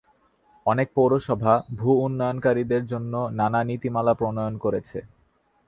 অনেক 0.65 0.87
পৌরসভা 0.95 1.53
ভূ-উন্নয়নকারীদের 1.75 2.83
জন্য 2.85 3.13
নানা 3.31 3.59
নীতিমালা 3.63 4.13
প্রণয়ন 4.13 4.55
করেছে। 4.57 4.99